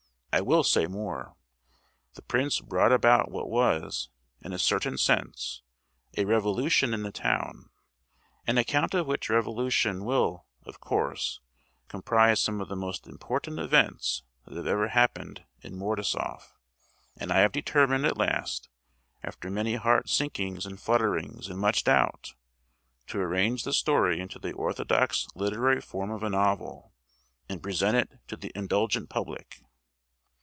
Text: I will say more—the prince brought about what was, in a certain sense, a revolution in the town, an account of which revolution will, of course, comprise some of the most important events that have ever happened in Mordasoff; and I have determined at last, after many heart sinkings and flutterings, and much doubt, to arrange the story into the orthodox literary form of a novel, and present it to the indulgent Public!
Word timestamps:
I 0.33 0.39
will 0.39 0.63
say 0.63 0.87
more—the 0.87 2.21
prince 2.21 2.61
brought 2.61 2.93
about 2.93 3.29
what 3.31 3.49
was, 3.49 4.07
in 4.39 4.53
a 4.53 4.57
certain 4.59 4.97
sense, 4.97 5.61
a 6.17 6.23
revolution 6.23 6.93
in 6.93 7.03
the 7.03 7.11
town, 7.11 7.69
an 8.47 8.57
account 8.57 8.93
of 8.93 9.07
which 9.07 9.29
revolution 9.29 10.05
will, 10.05 10.45
of 10.63 10.79
course, 10.79 11.41
comprise 11.89 12.39
some 12.39 12.61
of 12.61 12.69
the 12.69 12.77
most 12.77 13.07
important 13.07 13.59
events 13.59 14.23
that 14.45 14.55
have 14.55 14.67
ever 14.67 14.87
happened 14.87 15.43
in 15.63 15.75
Mordasoff; 15.75 16.53
and 17.17 17.29
I 17.33 17.39
have 17.39 17.51
determined 17.51 18.05
at 18.05 18.17
last, 18.17 18.69
after 19.23 19.49
many 19.49 19.75
heart 19.75 20.07
sinkings 20.07 20.65
and 20.65 20.79
flutterings, 20.79 21.49
and 21.49 21.59
much 21.59 21.83
doubt, 21.83 22.35
to 23.07 23.19
arrange 23.19 23.65
the 23.65 23.73
story 23.73 24.21
into 24.21 24.39
the 24.39 24.53
orthodox 24.53 25.27
literary 25.35 25.81
form 25.81 26.09
of 26.09 26.23
a 26.23 26.29
novel, 26.29 26.93
and 27.49 27.61
present 27.61 27.97
it 27.97 28.19
to 28.29 28.37
the 28.37 28.53
indulgent 28.55 29.09
Public! 29.09 29.61